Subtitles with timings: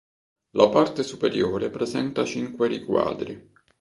[0.53, 3.51] La parte superiore presenta cinque riquadri.